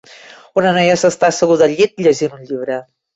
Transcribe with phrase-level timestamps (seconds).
[0.61, 2.79] Una noia s'està asseguda al llit llegint un llibre.